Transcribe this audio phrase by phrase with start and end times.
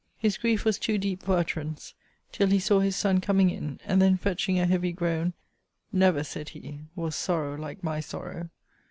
[0.17, 1.93] His grief was too deep for utterance,
[2.31, 5.33] till he saw his son coming in; and then, fetching a heavy groan,
[5.93, 8.49] Never, said he, was sorrow like my sorrow!